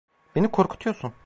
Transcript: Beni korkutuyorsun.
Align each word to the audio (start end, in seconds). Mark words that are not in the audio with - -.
Beni 0.35 0.49
korkutuyorsun. 0.51 1.13